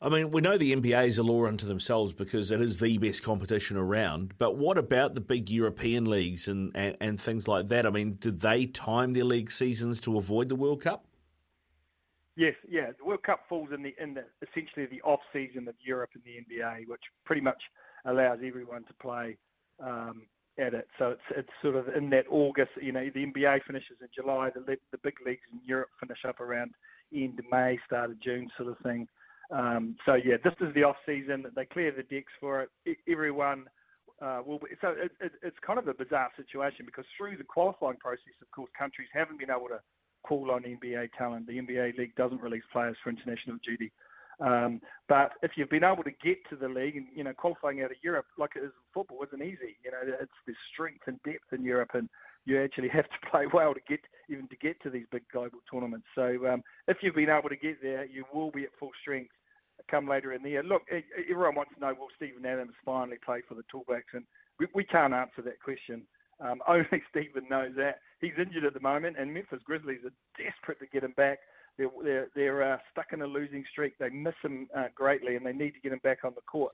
I 0.00 0.08
mean, 0.08 0.30
we 0.30 0.40
know 0.40 0.56
the 0.56 0.74
NBA 0.76 1.08
is 1.08 1.18
a 1.18 1.24
law 1.24 1.46
unto 1.46 1.66
themselves 1.66 2.12
because 2.12 2.52
it 2.52 2.60
is 2.60 2.78
the 2.78 2.98
best 2.98 3.24
competition 3.24 3.76
around. 3.76 4.34
But 4.38 4.56
what 4.56 4.78
about 4.78 5.16
the 5.16 5.20
big 5.20 5.50
European 5.50 6.04
leagues 6.04 6.46
and, 6.46 6.70
and, 6.76 6.96
and 7.00 7.20
things 7.20 7.48
like 7.48 7.68
that? 7.68 7.84
I 7.84 7.90
mean, 7.90 8.16
did 8.20 8.40
they 8.40 8.66
time 8.66 9.12
their 9.12 9.24
league 9.24 9.50
seasons 9.50 10.00
to 10.02 10.16
avoid 10.16 10.48
the 10.48 10.54
World 10.54 10.82
Cup? 10.82 11.04
Yes, 12.38 12.54
yeah. 12.70 12.92
The 12.96 13.04
World 13.04 13.24
Cup 13.24 13.40
falls 13.48 13.70
in 13.74 13.82
the 13.82 13.92
in 14.00 14.14
the 14.14 14.22
essentially 14.46 14.86
the 14.86 15.02
off 15.02 15.18
season 15.32 15.66
of 15.66 15.74
Europe 15.80 16.10
and 16.14 16.22
the 16.22 16.38
NBA, 16.38 16.86
which 16.86 17.02
pretty 17.24 17.42
much 17.42 17.60
allows 18.04 18.38
everyone 18.46 18.84
to 18.84 18.94
play 19.02 19.36
um, 19.82 20.22
at 20.56 20.72
it. 20.72 20.86
So 21.00 21.10
it's 21.10 21.28
it's 21.36 21.48
sort 21.60 21.74
of 21.74 21.88
in 21.96 22.08
that 22.10 22.26
August. 22.30 22.70
You 22.80 22.92
know, 22.92 23.04
the 23.12 23.26
NBA 23.26 23.64
finishes 23.66 23.96
in 24.00 24.06
July. 24.14 24.50
The 24.54 24.76
the 24.92 24.98
big 25.02 25.14
leagues 25.26 25.42
in 25.52 25.58
Europe 25.66 25.88
finish 25.98 26.18
up 26.28 26.38
around 26.38 26.74
end 27.12 27.40
of 27.40 27.44
May, 27.50 27.76
start 27.84 28.10
of 28.10 28.22
June, 28.22 28.48
sort 28.56 28.68
of 28.68 28.78
thing. 28.84 29.08
Um, 29.50 29.96
so 30.06 30.14
yeah, 30.14 30.36
this 30.44 30.54
is 30.60 30.72
the 30.76 30.84
off 30.84 30.96
season. 31.06 31.42
That 31.42 31.56
they 31.56 31.64
clear 31.64 31.90
the 31.90 32.04
decks 32.04 32.32
for 32.38 32.62
it. 32.62 32.98
Everyone 33.10 33.64
uh, 34.22 34.42
will. 34.46 34.60
Be, 34.60 34.66
so 34.80 34.90
it, 34.90 35.10
it, 35.20 35.32
it's 35.42 35.56
kind 35.66 35.80
of 35.80 35.88
a 35.88 35.94
bizarre 35.94 36.30
situation 36.36 36.86
because 36.86 37.04
through 37.16 37.36
the 37.36 37.42
qualifying 37.42 37.96
process, 37.96 38.38
of 38.40 38.48
course, 38.52 38.70
countries 38.78 39.08
haven't 39.12 39.40
been 39.40 39.50
able 39.50 39.66
to 39.74 39.80
call 40.22 40.50
on 40.50 40.62
NBA 40.62 41.10
talent. 41.16 41.46
The 41.46 41.58
NBA 41.58 41.98
league 41.98 42.14
doesn't 42.16 42.42
release 42.42 42.62
players 42.72 42.96
for 43.02 43.10
international 43.10 43.58
duty. 43.64 43.92
Um, 44.40 44.80
but 45.08 45.32
if 45.42 45.52
you've 45.56 45.70
been 45.70 45.84
able 45.84 46.04
to 46.04 46.12
get 46.22 46.38
to 46.50 46.56
the 46.56 46.68
league 46.68 46.96
and 46.96 47.06
you 47.12 47.24
know 47.24 47.32
qualifying 47.32 47.82
out 47.82 47.90
of 47.90 47.96
Europe, 48.02 48.26
like 48.38 48.52
it 48.54 48.60
is 48.60 48.66
in 48.66 48.86
football, 48.94 49.24
isn't 49.26 49.42
easy. 49.42 49.76
You 49.84 49.90
know, 49.90 49.98
it's 50.04 50.30
the 50.46 50.54
strength 50.72 51.02
and 51.06 51.20
depth 51.24 51.52
in 51.52 51.64
Europe, 51.64 51.90
and 51.94 52.08
you 52.44 52.62
actually 52.62 52.88
have 52.92 53.06
to 53.06 53.30
play 53.30 53.46
well 53.52 53.74
to 53.74 53.80
get 53.88 54.00
even 54.28 54.46
to 54.48 54.56
get 54.56 54.80
to 54.82 54.90
these 54.90 55.06
big 55.10 55.24
global 55.32 55.58
tournaments. 55.70 56.06
So 56.14 56.46
um, 56.46 56.62
if 56.86 56.98
you've 57.00 57.16
been 57.16 57.30
able 57.30 57.48
to 57.48 57.56
get 57.56 57.82
there, 57.82 58.04
you 58.04 58.24
will 58.32 58.50
be 58.50 58.62
at 58.62 58.70
full 58.78 58.92
strength 59.00 59.32
come 59.90 60.08
later 60.08 60.32
in 60.32 60.42
the 60.42 60.50
year. 60.50 60.62
Look, 60.62 60.82
everyone 61.30 61.54
wants 61.54 61.72
to 61.74 61.80
know 61.80 61.94
will 61.98 62.08
Steven 62.16 62.44
Adams 62.44 62.74
finally 62.84 63.16
play 63.24 63.42
for 63.48 63.54
the 63.54 63.64
Tall 63.70 63.84
Blacks, 63.86 64.12
and 64.12 64.24
we, 64.58 64.66
we 64.74 64.84
can't 64.84 65.14
answer 65.14 65.42
that 65.44 65.62
question. 65.62 66.02
Um, 66.40 66.60
only 66.68 67.02
Steven 67.10 67.48
knows 67.48 67.72
that. 67.76 68.00
He's 68.20 68.32
injured 68.38 68.64
at 68.64 68.74
the 68.74 68.80
moment, 68.80 69.16
and 69.18 69.32
Memphis 69.32 69.60
Grizzlies 69.64 70.00
are 70.04 70.42
desperate 70.42 70.78
to 70.80 70.86
get 70.86 71.04
him 71.04 71.14
back. 71.16 71.38
They're 71.76 71.88
they're, 72.02 72.28
they're 72.34 72.72
uh, 72.74 72.78
stuck 72.90 73.12
in 73.12 73.22
a 73.22 73.26
losing 73.26 73.64
streak. 73.70 73.98
They 73.98 74.10
miss 74.10 74.34
him 74.42 74.68
uh, 74.76 74.86
greatly, 74.94 75.36
and 75.36 75.46
they 75.46 75.52
need 75.52 75.72
to 75.72 75.80
get 75.80 75.92
him 75.92 76.00
back 76.02 76.24
on 76.24 76.32
the 76.34 76.42
court. 76.42 76.72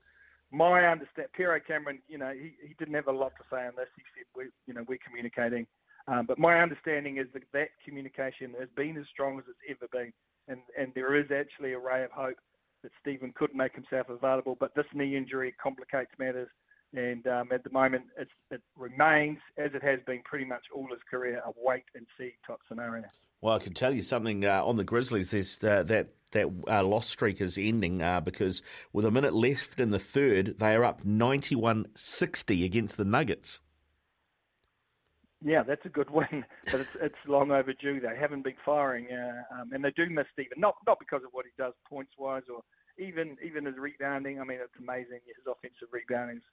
My 0.51 0.85
understand, 0.87 1.27
Pero 1.35 1.59
Cameron, 1.59 1.99
you 2.07 2.17
know, 2.17 2.31
he, 2.31 2.53
he 2.65 2.75
didn't 2.79 2.93
have 2.93 3.07
a 3.07 3.11
lot 3.11 3.33
to 3.37 3.43
say 3.51 3.65
on 3.65 3.73
this. 3.75 3.89
He 3.95 4.03
said, 4.15 4.25
we, 4.35 4.45
you 4.67 4.73
know, 4.73 4.85
we're 4.87 4.99
communicating. 5.05 5.67
Um, 6.07 6.25
but 6.27 6.37
my 6.37 6.61
understanding 6.61 7.17
is 7.17 7.27
that 7.33 7.43
that 7.53 7.69
communication 7.83 8.53
has 8.59 8.69
been 8.75 8.95
as 8.97 9.05
strong 9.11 9.39
as 9.39 9.45
it's 9.47 9.77
ever 9.77 9.87
been, 9.91 10.13
and 10.47 10.59
and 10.77 10.91
there 10.93 11.15
is 11.15 11.31
actually 11.31 11.73
a 11.73 11.79
ray 11.79 12.03
of 12.03 12.11
hope 12.11 12.37
that 12.83 12.91
Steven 13.01 13.33
could 13.35 13.55
make 13.55 13.73
himself 13.73 14.09
available. 14.09 14.55
But 14.59 14.75
this 14.75 14.85
knee 14.93 15.17
injury 15.17 15.53
complicates 15.61 16.11
matters, 16.19 16.49
and 16.93 17.25
um, 17.27 17.49
at 17.51 17.63
the 17.63 17.69
moment 17.69 18.05
it 18.17 18.61
remains 18.77 19.39
as 19.57 19.71
it 19.73 19.83
has 19.83 19.99
been 20.05 20.21
pretty 20.23 20.45
much 20.45 20.63
all 20.73 20.87
his 20.89 21.01
career 21.09 21.41
a 21.45 21.51
wait 21.57 21.83
and 21.95 22.05
see 22.17 22.33
type 22.47 22.59
scenario. 22.67 23.05
Well, 23.41 23.55
I 23.55 23.59
can 23.59 23.73
tell 23.73 23.93
you 23.93 24.01
something 24.01 24.45
uh, 24.45 24.63
on 24.63 24.77
the 24.77 24.83
Grizzlies. 24.83 25.31
There's 25.31 25.63
uh, 25.63 25.83
that 25.83 26.09
that 26.31 26.47
uh, 26.67 26.83
loss 26.83 27.07
streak 27.07 27.39
is 27.41 27.57
ending 27.57 28.01
uh, 28.01 28.19
because 28.19 28.61
with 28.91 29.05
a 29.05 29.11
minute 29.11 29.33
left 29.33 29.79
in 29.79 29.91
the 29.91 29.99
third, 29.99 30.55
they 30.59 30.75
are 30.75 30.83
up 30.83 31.03
91-60 31.03 32.65
against 32.65 32.97
the 32.97 33.05
Nuggets. 33.05 33.61
Yeah, 35.43 35.63
that's 35.63 35.85
a 35.85 35.89
good 35.89 36.09
win, 36.09 36.43
but 36.71 36.79
it's 36.79 36.95
it's 36.99 37.15
long 37.27 37.51
overdue. 37.51 37.99
They 37.99 38.17
haven't 38.19 38.43
been 38.43 38.55
firing, 38.65 39.07
uh, 39.11 39.61
um, 39.61 39.71
and 39.73 39.83
they 39.83 39.91
do 39.91 40.09
miss 40.09 40.25
Steven. 40.33 40.57
Not 40.57 40.75
not 40.87 40.97
because 40.97 41.21
of 41.23 41.29
what 41.33 41.45
he 41.45 41.51
does 41.61 41.73
points 41.87 42.13
wise 42.17 42.43
or 42.51 42.61
even 42.97 43.37
even 43.45 43.65
his 43.65 43.75
rebounding. 43.77 44.39
I 44.39 44.43
mean, 44.43 44.57
it's 44.59 44.73
amazing. 44.79 45.19
His 45.27 45.45
offensive 45.45 45.89
rebounding 45.91 46.37
is 46.37 46.43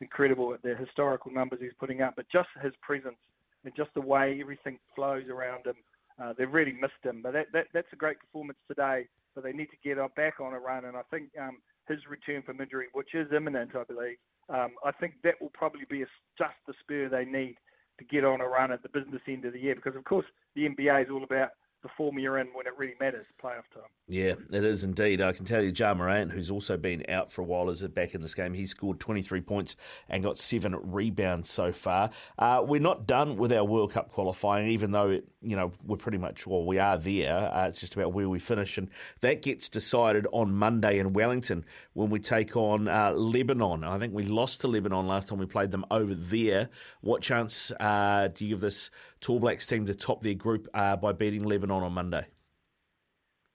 incredible 0.00 0.54
at 0.54 0.62
the 0.62 0.74
historical 0.74 1.32
numbers 1.32 1.60
he's 1.60 1.72
putting 1.78 2.02
up, 2.02 2.14
but 2.16 2.26
just 2.30 2.48
his 2.62 2.72
presence 2.82 3.16
and 3.64 3.74
just 3.76 3.90
the 3.94 4.00
way 4.00 4.38
everything 4.40 4.78
flows 4.94 5.24
around 5.28 5.66
him 5.66 5.74
uh, 6.20 6.32
they've 6.36 6.52
really 6.52 6.72
missed 6.72 7.02
him. 7.02 7.20
But 7.22 7.32
that, 7.32 7.46
that, 7.52 7.66
that's 7.72 7.92
a 7.92 7.96
great 7.96 8.18
performance 8.18 8.58
today. 8.66 9.06
But 9.34 9.44
they 9.44 9.52
need 9.52 9.66
to 9.66 9.76
get 9.84 9.98
back 10.16 10.40
on 10.40 10.52
a 10.52 10.58
run. 10.58 10.84
And 10.86 10.96
I 10.96 11.02
think 11.10 11.28
um, 11.40 11.58
his 11.86 11.98
return 12.08 12.42
from 12.42 12.60
injury, 12.60 12.86
which 12.92 13.14
is 13.14 13.28
imminent, 13.34 13.76
I 13.76 13.84
believe, 13.84 14.16
um, 14.48 14.70
I 14.84 14.90
think 14.92 15.14
that 15.22 15.34
will 15.40 15.52
probably 15.52 15.84
be 15.88 16.02
a, 16.02 16.06
just 16.36 16.54
the 16.66 16.74
spur 16.80 17.08
they 17.08 17.24
need 17.24 17.56
to 17.98 18.04
get 18.04 18.24
on 18.24 18.40
a 18.40 18.48
run 18.48 18.72
at 18.72 18.82
the 18.82 18.88
business 18.88 19.22
end 19.28 19.44
of 19.44 19.52
the 19.52 19.60
year 19.60 19.74
because, 19.74 19.94
of 19.94 20.04
course, 20.04 20.26
the 20.56 20.68
NBA 20.68 21.04
is 21.04 21.10
all 21.10 21.22
about 21.22 21.50
the 21.82 21.88
form 21.96 22.18
you're 22.18 22.38
in 22.38 22.48
when 22.54 22.66
it 22.66 22.72
really 22.76 22.94
matters, 23.00 23.26
playoff 23.42 23.68
time. 23.72 23.84
Yeah, 24.10 24.34
it 24.50 24.64
is 24.64 24.84
indeed. 24.84 25.20
I 25.20 25.32
can 25.32 25.44
tell 25.44 25.62
you, 25.62 25.70
Ja 25.70 25.92
Morant, 25.94 26.32
who's 26.32 26.50
also 26.50 26.76
been 26.76 27.04
out 27.08 27.30
for 27.30 27.42
a 27.42 27.44
while, 27.44 27.68
is 27.68 27.82
back 27.88 28.14
in 28.14 28.20
this 28.20 28.34
game. 28.34 28.54
He 28.54 28.66
scored 28.66 28.98
23 28.98 29.42
points 29.42 29.76
and 30.08 30.22
got 30.22 30.38
seven 30.38 30.74
rebounds 30.74 31.50
so 31.50 31.72
far. 31.72 32.10
Uh, 32.38 32.64
we're 32.66 32.80
not 32.80 33.06
done 33.06 33.36
with 33.36 33.52
our 33.52 33.64
World 33.64 33.92
Cup 33.92 34.10
qualifying, 34.10 34.68
even 34.68 34.92
though 34.92 35.10
it, 35.10 35.28
you 35.40 35.54
know 35.54 35.72
we're 35.84 35.96
pretty 35.96 36.18
much 36.18 36.46
well, 36.46 36.64
we 36.64 36.78
are 36.78 36.98
there. 36.98 37.54
Uh, 37.54 37.68
it's 37.68 37.80
just 37.80 37.94
about 37.94 38.12
where 38.12 38.28
we 38.28 38.38
finish, 38.38 38.78
and 38.78 38.88
that 39.20 39.42
gets 39.42 39.68
decided 39.68 40.26
on 40.32 40.52
Monday 40.54 40.98
in 40.98 41.12
Wellington 41.12 41.64
when 41.92 42.10
we 42.10 42.18
take 42.18 42.56
on 42.56 42.88
uh, 42.88 43.12
Lebanon. 43.12 43.84
I 43.84 43.98
think 43.98 44.14
we 44.14 44.24
lost 44.24 44.62
to 44.62 44.68
Lebanon 44.68 45.06
last 45.06 45.28
time 45.28 45.38
we 45.38 45.46
played 45.46 45.70
them 45.70 45.84
over 45.90 46.14
there. 46.14 46.70
What 47.02 47.22
chance 47.22 47.70
uh, 47.78 48.28
do 48.28 48.46
you 48.46 48.54
give 48.54 48.60
this 48.60 48.90
Tall 49.20 49.38
Blacks 49.38 49.66
team 49.66 49.84
to 49.86 49.94
top 49.94 50.22
their 50.22 50.34
group 50.34 50.68
uh, 50.74 50.96
by 50.96 51.12
beating 51.12 51.44
Lebanon 51.44 51.67
on 51.76 51.92
Monday? 51.92 52.26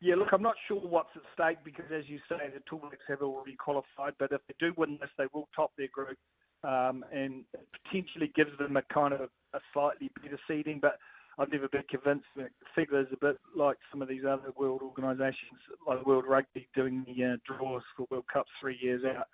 Yeah, 0.02 0.16
look, 0.16 0.30
I'm 0.34 0.42
not 0.42 0.56
sure 0.68 0.82
what's 0.82 1.16
at 1.16 1.22
stake 1.34 1.64
because, 1.64 1.86
as 1.98 2.04
you 2.08 2.20
say, 2.28 2.50
the 2.54 2.60
Tall 2.70 2.90
have 3.08 3.22
already 3.22 3.56
qualified. 3.56 4.14
But 4.20 4.34
if 4.34 4.42
they 4.48 4.56
do 4.60 4.74
win 4.76 4.98
this, 5.00 5.10
they 5.18 5.28
will 5.34 5.48
top 5.56 5.72
their 5.78 5.88
group 5.94 6.18
um, 6.64 7.06
and 7.14 7.46
potentially 7.86 8.32
gives 8.36 8.52
them 8.58 8.76
a 8.76 8.82
kind 8.94 9.14
of 9.14 9.22
a 9.54 9.60
slightly 9.72 10.12
better 10.22 10.38
seeding. 10.46 10.80
But 10.82 10.98
I've 11.40 11.52
never 11.52 11.70
been 11.70 11.84
convinced 11.90 12.28
that 12.36 12.50
figures 12.76 13.08
a 13.14 13.26
bit 13.26 13.38
like 13.56 13.78
some 13.92 14.02
of 14.02 14.10
these 14.10 14.24
other 14.28 14.52
world 14.58 14.82
organisations, 14.84 15.60
like 15.88 16.06
World 16.06 16.26
Rugby, 16.28 16.68
doing 16.76 17.06
the 17.08 17.24
uh, 17.24 17.38
draws 17.48 17.84
for 17.96 18.06
World 18.12 18.26
Cups 18.32 18.52
three 18.60 18.78
years 18.82 19.04
out. 19.06 19.28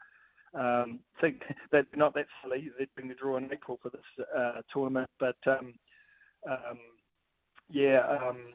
Um, 0.54 1.00
think 1.20 1.42
that 1.72 1.86
not 1.96 2.14
that 2.14 2.28
silly. 2.44 2.70
They're 2.78 2.88
doing 2.96 3.10
the 3.10 3.16
draw 3.16 3.38
in 3.38 3.52
April 3.52 3.80
for 3.82 3.90
this 3.90 4.26
uh, 4.38 4.62
tournament, 4.72 5.10
but 5.20 5.38
um, 5.48 5.74
um, 6.48 6.80
yeah, 7.70 8.02
um, 8.08 8.54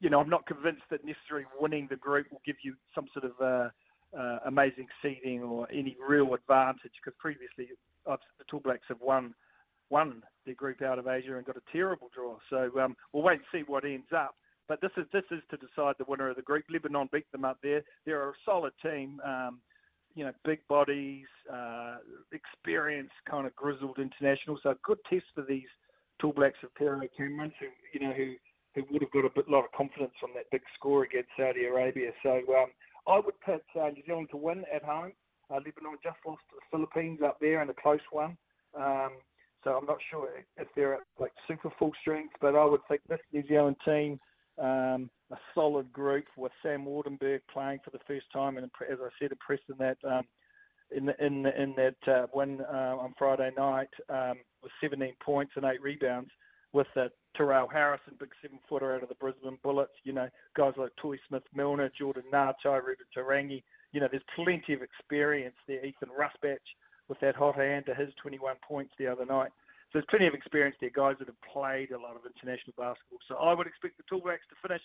you 0.00 0.10
know, 0.10 0.20
I'm 0.20 0.28
not 0.28 0.46
convinced 0.46 0.82
that 0.90 1.04
necessarily 1.04 1.46
winning 1.58 1.86
the 1.88 1.96
group 1.96 2.26
will 2.30 2.42
give 2.44 2.56
you 2.62 2.74
some 2.94 3.06
sort 3.12 3.24
of 3.24 3.32
uh, 3.40 4.18
uh, 4.18 4.38
amazing 4.46 4.86
seeding 5.02 5.42
or 5.42 5.68
any 5.72 5.96
real 6.06 6.34
advantage 6.34 6.92
because 7.02 7.16
previously 7.18 7.68
uh, 8.06 8.16
the 8.38 8.44
Tall 8.48 8.60
Blacks 8.60 8.86
have 8.88 9.00
won 9.00 9.34
won 9.88 10.22
their 10.44 10.54
group 10.54 10.82
out 10.82 10.98
of 10.98 11.06
Asia 11.06 11.36
and 11.36 11.46
got 11.46 11.56
a 11.56 11.72
terrible 11.72 12.10
draw. 12.12 12.36
So 12.50 12.70
um, 12.80 12.96
we'll 13.12 13.22
wait 13.22 13.38
and 13.38 13.44
see 13.52 13.64
what 13.66 13.84
ends 13.84 14.08
up. 14.14 14.34
But 14.68 14.80
this 14.80 14.90
is 14.96 15.06
this 15.12 15.24
is 15.30 15.42
to 15.50 15.56
decide 15.56 15.94
the 15.98 16.04
winner 16.08 16.28
of 16.28 16.36
the 16.36 16.42
group. 16.42 16.64
Lebanon 16.68 17.08
beat 17.12 17.30
them 17.32 17.44
up 17.44 17.58
there. 17.62 17.82
They're 18.04 18.28
a 18.28 18.32
solid 18.44 18.72
team. 18.82 19.20
Um, 19.24 19.60
you 20.14 20.24
know, 20.24 20.32
big 20.44 20.66
bodies, 20.66 21.26
uh, 21.52 21.96
experienced, 22.32 23.12
kind 23.30 23.46
of 23.46 23.54
grizzled 23.54 23.98
international. 23.98 24.58
So 24.62 24.70
a 24.70 24.76
good 24.82 24.98
test 25.10 25.26
for 25.34 25.44
these 25.46 25.68
Tall 26.18 26.32
Blacks 26.32 26.58
of 26.64 26.74
Pero 26.74 27.00
Cameron, 27.16 27.52
who 27.60 27.66
you 27.92 28.06
know 28.06 28.14
who 28.14 28.34
who 28.76 28.84
would 28.90 29.02
have 29.02 29.10
got 29.10 29.24
a 29.24 29.30
bit, 29.34 29.48
lot 29.48 29.64
of 29.64 29.72
confidence 29.72 30.12
from 30.20 30.30
that 30.34 30.50
big 30.52 30.60
score 30.78 31.04
against 31.04 31.30
Saudi 31.36 31.64
Arabia. 31.64 32.12
So 32.22 32.42
um, 32.54 32.70
I 33.08 33.18
would 33.18 33.40
pick 33.44 33.62
uh, 33.74 33.88
New 33.88 34.02
Zealand 34.06 34.28
to 34.30 34.36
win 34.36 34.64
at 34.72 34.84
home. 34.84 35.12
Uh, 35.50 35.56
Lebanon 35.56 35.96
just 36.04 36.18
lost 36.26 36.42
to 36.50 36.56
the 36.56 36.66
Philippines 36.70 37.20
up 37.24 37.38
there 37.40 37.62
in 37.62 37.70
a 37.70 37.74
close 37.74 38.00
one. 38.10 38.36
Um, 38.78 39.12
so 39.64 39.70
I'm 39.70 39.86
not 39.86 39.98
sure 40.10 40.28
if 40.58 40.68
they're 40.76 40.94
at 40.94 41.00
like 41.18 41.32
super 41.48 41.70
full 41.78 41.92
strength, 42.00 42.34
but 42.40 42.54
I 42.54 42.64
would 42.64 42.82
think 42.86 43.00
this 43.08 43.18
New 43.32 43.46
Zealand 43.48 43.76
team, 43.84 44.20
um, 44.58 45.08
a 45.32 45.36
solid 45.54 45.90
group 45.92 46.26
with 46.36 46.52
Sam 46.62 46.84
Waardenburg 46.84 47.40
playing 47.52 47.80
for 47.82 47.90
the 47.90 48.04
first 48.06 48.26
time, 48.32 48.58
and 48.58 48.66
as 48.66 48.98
I 49.02 49.08
said, 49.18 49.32
impressed 49.32 49.64
in 49.70 49.76
that 49.78 49.96
um, 50.04 50.24
in 50.92 51.06
the, 51.06 51.24
in 51.24 51.42
the, 51.42 51.62
in 51.62 51.74
that 51.76 52.12
uh, 52.12 52.26
win 52.32 52.60
uh, 52.60 52.96
on 52.96 53.14
Friday 53.18 53.50
night 53.56 53.88
um, 54.08 54.34
with 54.62 54.70
17 54.80 55.14
points 55.24 55.52
and 55.56 55.64
eight 55.64 55.82
rebounds 55.82 56.30
with 56.76 56.86
uh, 56.94 57.08
Tyrrell 57.34 57.68
Harrison, 57.68 58.12
big 58.20 58.28
seven 58.42 58.58
footer 58.68 58.94
out 58.94 59.02
of 59.02 59.08
the 59.08 59.14
Brisbane 59.14 59.58
Bullets. 59.62 59.96
You 60.04 60.12
know, 60.12 60.28
guys 60.54 60.74
like 60.76 60.92
Toy 61.00 61.16
Smith 61.26 61.42
Milner, 61.54 61.90
Jordan 61.98 62.24
Ngatai, 62.30 62.84
Reuben 62.84 63.08
Te 63.14 63.20
Rangi. 63.20 63.62
You 63.92 64.00
know, 64.00 64.08
there's 64.10 64.22
plenty 64.36 64.74
of 64.74 64.82
experience 64.82 65.56
there. 65.66 65.84
Ethan 65.84 66.10
Rusbatch 66.12 66.68
with 67.08 67.18
that 67.20 67.34
hot 67.34 67.56
hand 67.56 67.86
to 67.86 67.94
his 67.94 68.10
21 68.20 68.56
points 68.66 68.92
the 68.98 69.06
other 69.06 69.24
night. 69.24 69.50
So 69.88 69.94
there's 69.94 70.10
plenty 70.10 70.26
of 70.26 70.34
experience 70.34 70.76
there, 70.78 70.90
guys 70.94 71.16
that 71.18 71.28
have 71.28 71.40
played 71.50 71.92
a 71.92 71.98
lot 71.98 72.14
of 72.14 72.28
international 72.28 72.74
basketball. 72.76 73.24
So 73.26 73.36
I 73.36 73.54
would 73.54 73.66
expect 73.66 73.96
the 73.96 74.04
Tall 74.06 74.20
to 74.20 74.56
finish 74.60 74.82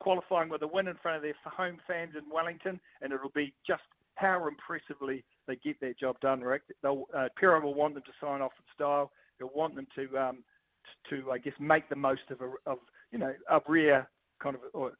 qualifying 0.00 0.48
with 0.48 0.62
a 0.62 0.66
win 0.66 0.88
in 0.88 0.96
front 1.02 1.18
of 1.18 1.22
their 1.22 1.34
home 1.44 1.76
fans 1.86 2.14
in 2.16 2.24
Wellington, 2.32 2.80
and 3.02 3.12
it'll 3.12 3.34
be 3.34 3.52
just 3.66 3.82
how 4.14 4.48
impressively 4.48 5.22
they 5.46 5.56
get 5.56 5.78
their 5.80 5.92
job 6.00 6.18
done, 6.20 6.40
Rick. 6.40 6.62
They'll, 6.82 7.04
uh, 7.14 7.28
will 7.42 7.74
want 7.74 7.92
them 7.94 8.04
to 8.04 8.12
sign 8.24 8.40
off 8.40 8.52
in 8.56 8.64
style. 8.72 9.10
He'll 9.38 9.52
want 9.54 9.74
them 9.74 9.86
to, 9.96 10.16
um, 10.16 10.44
to 11.10 11.30
I 11.30 11.38
guess, 11.38 11.54
make 11.58 11.88
the 11.88 11.96
most 11.96 12.22
of, 12.30 12.40
a, 12.40 12.52
of 12.70 12.78
you 13.12 13.18
know, 13.18 13.32
a 13.50 13.60
rare 13.68 14.08
kind 14.40 14.56
of, 14.56 14.62
or 14.72 14.92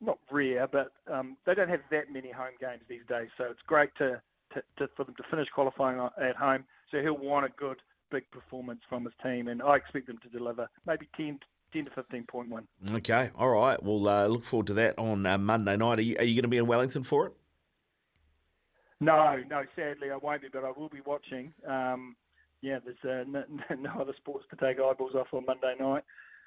not 0.00 0.18
rare, 0.30 0.66
but 0.66 0.92
um, 1.10 1.36
they 1.46 1.54
don't 1.54 1.68
have 1.68 1.80
that 1.90 2.12
many 2.12 2.30
home 2.30 2.54
games 2.60 2.82
these 2.88 3.06
days. 3.08 3.28
So 3.38 3.44
it's 3.44 3.60
great 3.66 3.90
to, 3.98 4.20
to, 4.54 4.62
to, 4.78 4.88
for 4.96 5.04
them 5.04 5.14
to 5.16 5.22
finish 5.30 5.48
qualifying 5.54 6.00
at 6.20 6.36
home. 6.36 6.64
So 6.90 7.00
he'll 7.00 7.16
want 7.16 7.46
a 7.46 7.50
good, 7.56 7.78
big 8.10 8.30
performance 8.30 8.80
from 8.88 9.04
his 9.04 9.14
team, 9.22 9.48
and 9.48 9.62
I 9.62 9.76
expect 9.76 10.08
them 10.08 10.18
to 10.22 10.28
deliver 10.28 10.68
maybe 10.86 11.08
10, 11.16 11.38
10 11.72 11.84
to 11.86 11.90
15.1. 11.90 12.96
Okay, 12.96 13.30
all 13.36 13.50
right. 13.50 13.82
We'll 13.82 14.08
uh, 14.08 14.26
look 14.26 14.44
forward 14.44 14.66
to 14.68 14.74
that 14.74 14.98
on 14.98 15.24
uh, 15.24 15.38
Monday 15.38 15.76
night. 15.76 15.98
Are 15.98 16.02
you, 16.02 16.16
are 16.18 16.24
you 16.24 16.34
going 16.34 16.42
to 16.42 16.48
be 16.48 16.58
in 16.58 16.66
Wellington 16.66 17.04
for 17.04 17.26
it? 17.26 17.32
No, 19.00 19.42
no, 19.50 19.62
sadly 19.74 20.10
I 20.12 20.16
won't 20.16 20.42
be, 20.42 20.48
but 20.52 20.64
I 20.64 20.70
will 20.76 20.88
be 20.88 21.00
watching. 21.04 21.52
Um, 21.66 22.14
yeah, 22.62 22.78
there's 22.84 22.96
uh, 23.04 23.28
no, 23.28 23.44
no, 23.76 24.00
other 24.00 24.14
sports 24.16 24.46
to 24.50 24.56
take 24.56 24.78
eyeballs 24.80 25.14
off 25.14 25.28
on 25.32 25.44
Monday 25.46 25.74
night, 25.78 26.04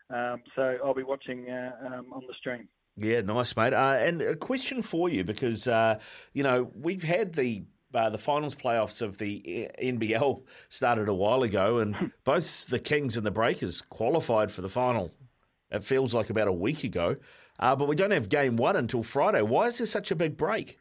um, 0.09 0.41
so 0.55 0.77
I'll 0.83 0.93
be 0.93 1.03
watching 1.03 1.49
uh, 1.49 1.71
um, 1.85 2.13
on 2.13 2.23
the 2.27 2.33
stream. 2.39 2.67
Yeah, 2.97 3.21
nice, 3.21 3.55
mate. 3.57 3.73
Uh, 3.73 3.97
and 3.99 4.21
a 4.21 4.35
question 4.35 4.81
for 4.81 5.09
you 5.09 5.23
because 5.25 5.67
uh, 5.67 5.99
you 6.33 6.43
know 6.43 6.71
we've 6.73 7.03
had 7.03 7.33
the 7.33 7.65
uh, 7.93 8.09
the 8.09 8.17
finals 8.17 8.55
playoffs 8.55 9.01
of 9.01 9.17
the 9.17 9.69
NBL 9.81 10.41
started 10.69 11.09
a 11.09 11.13
while 11.13 11.43
ago, 11.43 11.79
and 11.79 12.11
both 12.23 12.67
the 12.67 12.79
Kings 12.79 13.17
and 13.17 13.25
the 13.25 13.31
Breakers 13.31 13.81
qualified 13.81 14.51
for 14.51 14.61
the 14.61 14.69
final. 14.69 15.11
It 15.69 15.83
feels 15.83 16.13
like 16.13 16.29
about 16.29 16.47
a 16.47 16.53
week 16.53 16.83
ago, 16.85 17.17
uh, 17.59 17.75
but 17.75 17.87
we 17.87 17.95
don't 17.95 18.11
have 18.11 18.29
game 18.29 18.55
one 18.55 18.77
until 18.77 19.03
Friday. 19.03 19.41
Why 19.41 19.67
is 19.67 19.79
there 19.79 19.87
such 19.87 20.11
a 20.11 20.15
big 20.15 20.37
break? 20.37 20.79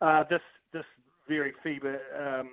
Uh, 0.00 0.24
this 0.30 0.40
this 0.72 0.84
very 1.28 1.52
feeble 1.62 1.98
um, 2.18 2.48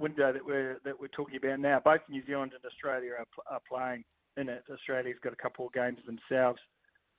window 0.00 0.32
that 0.32 0.44
we're 0.44 0.80
that 0.84 0.98
we're 0.98 1.08
talking 1.08 1.36
about 1.36 1.60
now, 1.60 1.80
both 1.84 2.00
New 2.08 2.24
Zealand 2.26 2.52
and 2.54 2.64
Australia 2.64 3.12
are, 3.18 3.26
are 3.50 3.60
playing 3.68 4.04
in 4.36 4.48
it. 4.48 4.64
Australia's 4.72 5.18
got 5.22 5.32
a 5.32 5.36
couple 5.36 5.66
of 5.66 5.72
games 5.72 5.98
themselves 6.06 6.60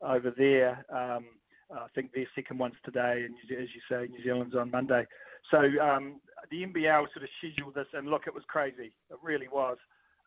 over 0.02 0.34
there. 0.36 0.86
Um, 0.90 1.26
I 1.72 1.88
think 1.96 2.12
their 2.14 2.28
second 2.36 2.58
one's 2.58 2.76
today, 2.84 3.26
and 3.26 3.36
as 3.52 3.70
you 3.74 3.82
say, 3.90 4.08
New 4.12 4.24
Zealand's 4.24 4.56
on 4.56 4.72
Monday. 4.72 5.06
So 5.50 5.58
um, 5.82 6.20
the 6.50 6.64
NBL 6.64 7.06
sort 7.14 7.24
of 7.24 7.30
scheduled 7.40 7.76
this, 7.76 7.88
and 7.94 8.08
look, 8.08 8.24
it 8.28 8.34
was 8.34 8.44
crazy. 8.48 8.92
It 9.10 9.18
really 9.24 9.48
was. 9.48 9.78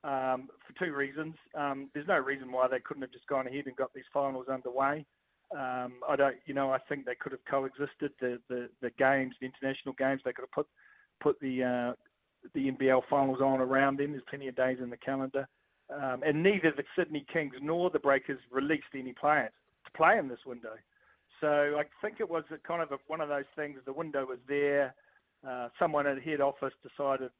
Um, 0.04 0.48
for 0.66 0.84
two 0.84 0.92
reasons. 0.92 1.34
Um, 1.54 1.88
there's 1.94 2.06
no 2.06 2.18
reason 2.18 2.52
why 2.52 2.68
they 2.68 2.78
couldn't 2.78 3.00
have 3.00 3.10
just 3.10 3.26
gone 3.26 3.46
ahead 3.46 3.64
and 3.66 3.74
got 3.74 3.94
these 3.94 4.04
finals 4.12 4.48
underway. 4.52 5.06
Um, 5.50 5.94
I 6.06 6.14
don't, 6.14 6.36
you 6.44 6.52
know, 6.52 6.70
I 6.70 6.78
think 6.78 7.06
they 7.06 7.14
could 7.14 7.32
have 7.32 7.44
coexisted 7.48 8.12
the, 8.20 8.38
the, 8.50 8.68
the 8.82 8.90
games, 8.98 9.34
the 9.40 9.46
international 9.46 9.94
games. 9.96 10.20
They 10.22 10.32
could 10.32 10.42
have 10.42 10.52
put 10.52 10.66
put 11.22 11.40
the 11.40 11.62
uh, 11.62 11.92
the 12.54 12.70
NBL 12.70 13.02
finals 13.08 13.40
on 13.40 13.60
around 13.60 13.98
them. 13.98 14.12
There's 14.12 14.22
plenty 14.28 14.48
of 14.48 14.56
days 14.56 14.78
in 14.82 14.90
the 14.90 14.96
calendar, 14.96 15.48
um, 15.92 16.22
and 16.24 16.42
neither 16.42 16.72
the 16.76 16.84
Sydney 16.96 17.24
Kings 17.32 17.54
nor 17.62 17.90
the 17.90 17.98
Breakers 17.98 18.38
released 18.50 18.84
any 18.94 19.12
players 19.12 19.52
to 19.84 19.90
play 19.96 20.18
in 20.18 20.28
this 20.28 20.44
window. 20.46 20.74
So 21.40 21.76
I 21.78 21.84
think 22.00 22.20
it 22.20 22.28
was 22.28 22.44
kind 22.66 22.82
of 22.82 22.92
a, 22.92 22.96
one 23.06 23.20
of 23.20 23.28
those 23.28 23.44
things. 23.56 23.78
The 23.84 23.92
window 23.92 24.26
was 24.26 24.38
there. 24.48 24.94
Uh, 25.46 25.68
someone 25.78 26.06
at 26.06 26.22
head 26.22 26.40
office 26.40 26.72
decided 26.82 27.30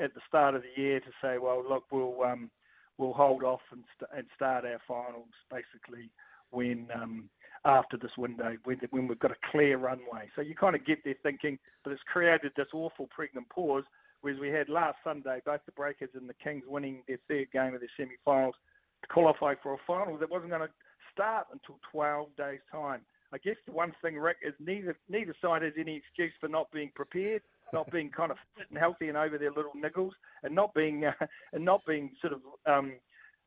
at 0.00 0.14
the 0.14 0.20
start 0.26 0.54
of 0.54 0.62
the 0.62 0.82
year 0.82 1.00
to 1.00 1.10
say, 1.22 1.38
well, 1.38 1.62
look, 1.68 1.84
we'll 1.92 2.22
um, 2.24 2.50
we'll 2.98 3.12
hold 3.12 3.42
off 3.42 3.60
and, 3.70 3.84
st- 3.96 4.10
and 4.16 4.26
start 4.34 4.64
our 4.64 4.80
finals 4.86 5.28
basically 5.50 6.10
when 6.50 6.88
um, 6.94 7.28
after 7.64 7.96
this 7.96 8.10
window, 8.18 8.56
when, 8.64 8.78
when 8.90 9.08
we've 9.08 9.18
got 9.18 9.30
a 9.30 9.50
clear 9.50 9.78
runway. 9.78 10.28
So 10.34 10.42
you 10.42 10.54
kind 10.54 10.74
of 10.74 10.84
get 10.84 10.98
there 11.04 11.14
thinking, 11.22 11.58
but 11.84 11.92
it's 11.92 12.02
created 12.12 12.52
this 12.56 12.68
awful 12.74 13.08
pregnant 13.14 13.48
pause, 13.48 13.84
whereas 14.22 14.40
we 14.40 14.48
had 14.48 14.68
last 14.68 14.96
Sunday 15.04 15.40
both 15.44 15.60
the 15.66 15.72
Breakers 15.72 16.10
and 16.14 16.28
the 16.28 16.34
Kings 16.34 16.64
winning 16.66 17.02
their 17.06 17.18
third 17.28 17.50
game 17.52 17.74
of 17.74 17.80
the 17.80 17.88
semi-finals 17.96 18.54
to 19.02 19.08
qualify 19.08 19.54
for 19.62 19.74
a 19.74 19.78
final 19.86 20.16
that 20.18 20.30
wasn't 20.30 20.50
going 20.50 20.62
to 20.62 20.70
start 21.12 21.46
until 21.52 21.78
12 21.92 22.28
days' 22.36 22.60
time. 22.70 23.02
I 23.34 23.38
guess 23.38 23.56
the 23.66 23.72
one 23.72 23.94
thing, 24.02 24.18
Rick, 24.18 24.38
is 24.42 24.52
neither 24.60 24.96
neither 25.08 25.34
side 25.40 25.62
has 25.62 25.72
any 25.78 25.96
excuse 25.96 26.32
for 26.38 26.48
not 26.48 26.70
being 26.70 26.90
prepared, 26.94 27.40
not 27.72 27.90
being 27.90 28.10
kind 28.10 28.30
of 28.30 28.36
fit 28.56 28.66
and 28.68 28.78
healthy 28.78 29.08
and 29.08 29.16
over 29.16 29.38
their 29.38 29.52
little 29.52 29.72
niggles, 29.74 30.12
and 30.42 30.54
not 30.54 30.74
being 30.74 31.04
uh, 31.06 31.12
and 31.54 31.64
not 31.64 31.80
being 31.86 32.10
sort 32.20 32.34
of 32.34 32.40
um, 32.66 32.92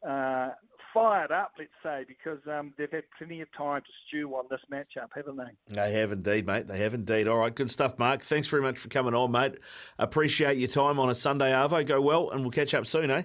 uh, 0.08 0.50
fired 0.96 1.32
up, 1.32 1.52
let's 1.60 1.70
say, 1.84 2.06
because 2.08 2.40
um, 2.52 2.74
they've 2.78 2.90
had 2.90 3.04
plenty 3.18 3.42
of 3.42 3.50
time 3.56 3.82
to 3.82 3.88
stew 4.08 4.34
on 4.34 4.46
this 4.50 4.62
matchup, 4.72 5.10
haven't 5.14 5.36
they? 5.36 5.76
They 5.76 5.92
have 5.92 6.12
indeed, 6.14 6.48
mate. 6.48 6.68
They 6.68 6.80
have 6.80 6.94
indeed. 6.94 7.28
All 7.28 7.38
right, 7.38 7.54
good 7.54 7.70
stuff, 7.70 8.00
Marc. 8.00 8.22
Thanks 8.22 8.48
very 8.48 8.64
much 8.64 8.80
for 8.80 8.88
coming 8.88 9.14
on, 9.14 9.32
mate. 9.32 9.56
Appreciate 10.00 10.58
your 10.58 10.70
time 10.70 10.98
on 10.98 11.10
a 11.10 11.16
Sunday, 11.16 11.52
Arvo. 11.52 11.86
Go 11.86 12.02
well, 12.02 12.32
and 12.32 12.42
we'll 12.42 12.52
catch 12.52 12.74
up 12.74 12.88
soon, 12.88 13.12
eh? 13.12 13.24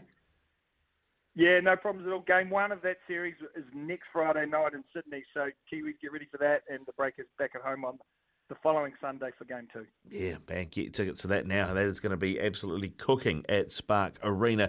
Yeah, 1.37 1.61
no 1.61 1.77
problems 1.77 2.07
at 2.09 2.13
all. 2.13 2.21
Game 2.21 2.51
one 2.51 2.73
of 2.73 2.83
that 2.83 2.99
series 3.07 3.37
is 3.57 3.65
next 3.73 4.09
Friday 4.13 4.47
night 4.47 4.75
in 4.75 4.83
Sydney, 4.93 5.23
so 5.33 5.47
Kiwis 5.73 5.95
get 6.03 6.13
ready 6.13 6.27
for 6.31 6.39
that, 6.39 6.65
and 6.69 6.81
the 6.87 6.93
Breakers 6.93 7.27
back 7.39 7.53
at 7.55 7.63
home 7.63 7.85
on 7.85 7.99
the 8.51 8.57
following 8.65 8.93
Sunday 9.01 9.31
for 9.39 9.45
game 9.45 9.69
two. 9.73 9.87
Yeah, 10.11 10.35
man, 10.49 10.67
get 10.71 10.93
tickets 10.93 11.23
for 11.23 11.29
that 11.29 11.47
now. 11.47 11.73
That 11.73 11.85
is 11.85 12.01
going 12.01 12.11
to 12.11 12.17
be 12.17 12.39
absolutely 12.41 12.91
cooking 12.91 13.47
at 13.49 13.73
Spark 13.73 14.19
Arena. 14.23 14.69